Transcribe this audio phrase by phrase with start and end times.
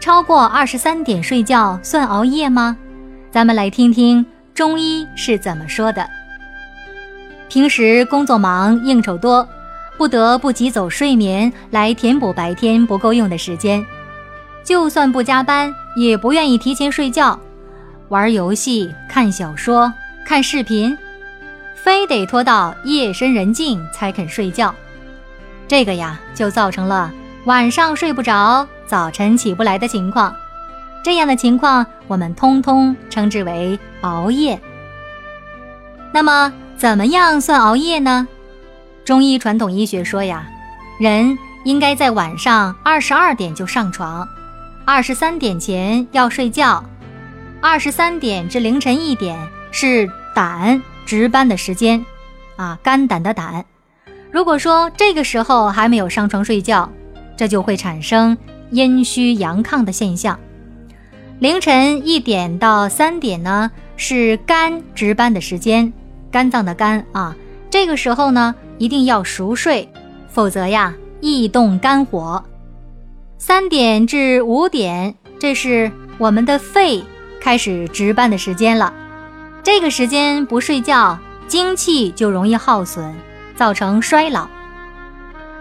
[0.00, 2.74] 超过二十三点睡觉算熬夜吗？
[3.30, 6.08] 咱们来听听中医是怎么说的。
[7.50, 9.46] 平时工作忙，应酬多，
[9.98, 13.84] 不得不挤走睡眠来填补白天不够用的时间。
[14.64, 17.38] 就算不加班，也不愿意提前睡觉，
[18.08, 19.92] 玩游戏、看小说、
[20.24, 20.96] 看视频，
[21.74, 24.74] 非得拖到夜深人静才肯睡觉。
[25.68, 27.12] 这个呀，就造成了。
[27.44, 30.34] 晚上睡不着，早晨起不来的情况，
[31.04, 34.60] 这样的情况我们通通称之为熬夜。
[36.12, 38.26] 那么，怎么样算熬夜呢？
[39.04, 40.44] 中医传统医学说呀，
[40.98, 44.26] 人应该在晚上二十二点就上床，
[44.84, 46.84] 二十三点前要睡觉，
[47.60, 49.38] 二十三点至凌晨一点
[49.70, 52.04] 是胆值班的时间，
[52.56, 53.64] 啊，肝胆的胆。
[54.32, 56.90] 如果说这个时候还没有上床睡觉，
[57.36, 58.36] 这就会产生
[58.70, 60.38] 阴虚阳亢的现象。
[61.38, 65.92] 凌晨一点到三点呢，是肝值班的时间，
[66.30, 67.34] 肝脏的肝啊。
[67.70, 69.88] 这个时候呢，一定要熟睡，
[70.28, 72.44] 否则呀，易动肝火。
[73.38, 77.02] 三点至五点，这是我们的肺
[77.40, 78.92] 开始值班的时间了。
[79.62, 83.14] 这个时间不睡觉，精气就容易耗损，
[83.56, 84.46] 造成衰老。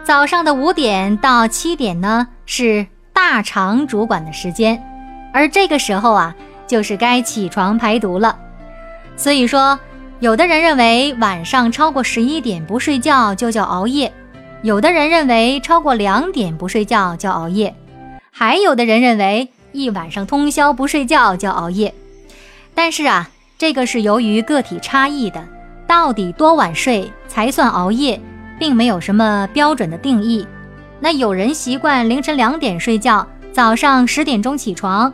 [0.04, 2.88] 早上的五点到七点呢，是
[3.22, 4.82] 大肠主管的时间，
[5.34, 6.34] 而这个时候啊，
[6.66, 8.40] 就是该起床排毒了。
[9.18, 9.78] 所以说，
[10.22, 14.14] 有的人认为晚上超过十一点不睡觉就叫熬夜，
[14.62, 17.76] 有的人认为超过两点不睡觉叫熬夜，
[18.32, 21.94] 还有的人认为一晚上通宵不睡觉叫熬夜。
[22.74, 25.44] 但是啊，这个是由于个体差异的，
[25.86, 28.18] 到底多晚睡才算熬夜？
[28.58, 30.48] 并没有什么标准的定义。
[31.00, 35.12] 那有人习惯凌晨两点睡觉，早上十点钟起床；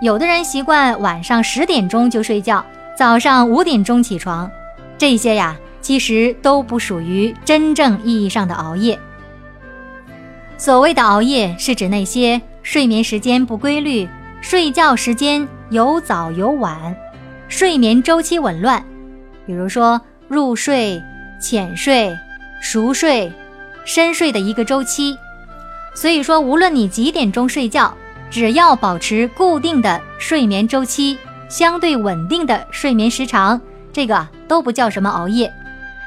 [0.00, 2.64] 有的人习惯晚上十点钟就睡觉，
[2.96, 4.50] 早上五点钟起床。
[4.96, 8.98] 这些呀，其实都不属于真正意义上的熬夜。
[10.56, 14.08] 所谓的熬夜，是指那些睡眠时间不规律、
[14.40, 16.96] 睡觉时间有早有晚、
[17.48, 18.82] 睡眠周期紊乱，
[19.46, 21.02] 比如说入睡、
[21.40, 22.16] 浅睡。
[22.60, 23.30] 熟睡、
[23.88, 25.16] 深睡的一个周期，
[25.94, 27.90] 所以说，无论你几点钟睡觉，
[28.30, 31.16] 只要保持固定的睡眠周期，
[31.48, 33.58] 相对稳定的睡眠时长，
[33.90, 35.50] 这个都不叫什么熬夜。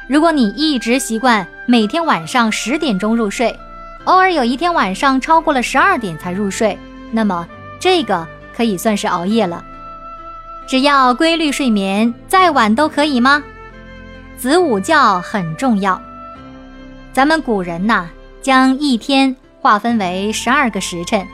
[0.08, 3.59] 如果你一直习惯每天晚上十点钟入睡，
[4.03, 6.78] 偶尔有一天晚上超过了十二点才入睡，
[7.09, 7.47] 那么
[7.80, 9.66] 这个可以算是熬夜了。
[10.68, 13.44] 只要规律睡眠，再晚都可以吗？
[14.38, 16.00] 子午觉很重要。
[17.14, 18.10] 咱们古人呐，
[18.42, 21.28] 将一天划分为十二个时辰，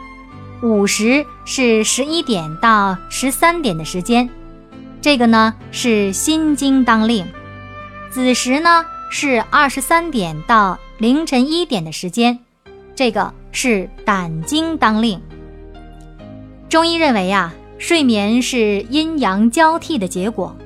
[0.64, 4.28] 午时是十一点到十三点的时间，
[5.00, 7.26] 这个呢是心经当令；
[8.10, 12.40] 子时呢是二十三点到凌晨一点的时间，
[12.96, 15.22] 这个是胆经当令。
[16.68, 20.58] 中医认为啊，睡眠是阴阳交替的结果，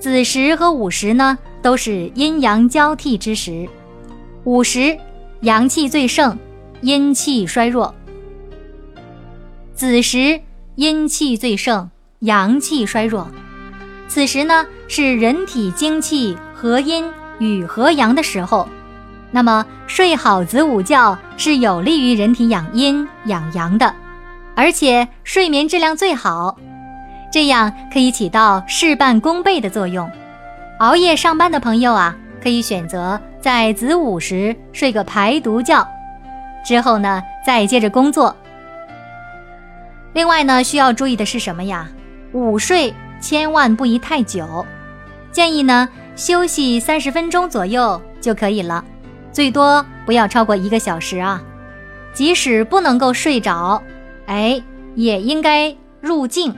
[0.00, 3.68] 子时和午时呢都是阴阳交替之时。
[4.44, 4.98] 午时，
[5.42, 6.36] 阳气最盛，
[6.80, 7.94] 阴气衰弱；
[9.72, 10.40] 子时，
[10.74, 11.88] 阴气最盛，
[12.18, 13.28] 阳气衰弱。
[14.08, 17.08] 此时呢，是人体精气合阴
[17.38, 18.68] 与合阳的时候。
[19.30, 23.94] 那么，睡好子午觉是有利于人体养阴养阳的，
[24.56, 26.58] 而且睡眠质量最好，
[27.32, 30.10] 这样可以起到事半功倍的作用。
[30.80, 32.16] 熬夜上班的朋友啊。
[32.42, 35.84] 可以选择在子午时睡个排毒觉，
[36.64, 38.36] 之后呢再接着工作。
[40.12, 41.88] 另外呢需要注意的是什么呀？
[42.32, 44.64] 午睡千万不宜太久，
[45.32, 48.84] 建议呢休息三十分钟左右就可以了，
[49.32, 51.42] 最多不要超过一个小时啊。
[52.14, 53.82] 即使不能够睡着，
[54.26, 54.62] 哎，
[54.94, 56.54] 也应该入静，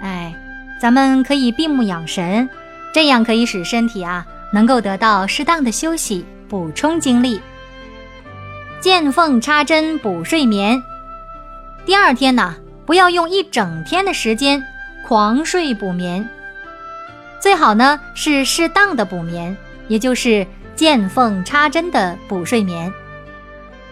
[0.00, 0.34] 哎，
[0.80, 2.48] 咱们可以闭目养神，
[2.94, 4.26] 这样可以使身体啊。
[4.52, 7.40] 能够得到适当的休息，补充精力。
[8.80, 10.82] 见缝插针补睡眠。
[11.86, 12.54] 第二天呢，
[12.84, 14.62] 不要用一整天的时间
[15.06, 16.28] 狂睡补眠。
[17.40, 19.56] 最好呢是适当的补眠，
[19.88, 20.46] 也就是
[20.76, 22.92] 见缝插针的补睡眠。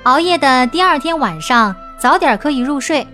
[0.05, 3.07] 熬夜的第二天晚上早点可以入睡，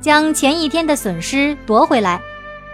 [0.00, 2.20] 将前一天的损失夺回来。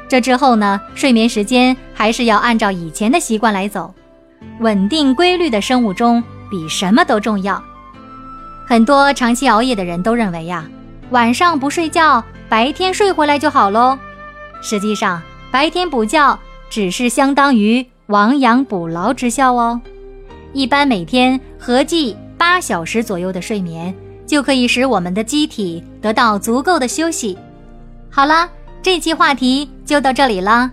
[0.08, 3.94] 这之后呢，睡眠时间还是要按照以前的习惯来走。
[4.60, 7.62] 稳定规律的生物钟比什么都重要。
[8.66, 10.64] 很多长期熬夜的人都认为呀，
[11.10, 13.98] 晚上不睡觉，白天睡回来就好喽。
[14.62, 15.20] 实际上，
[15.50, 16.38] 白天补觉
[16.68, 19.80] 只是相当于亡羊补牢之效哦。
[20.52, 22.16] 一般每天合计。
[22.40, 23.94] 八小时左右的睡眠
[24.26, 27.36] 就可以使我们的机体得到足够的休息。
[28.10, 28.48] 好了，
[28.80, 30.72] 这期话题就到这里了。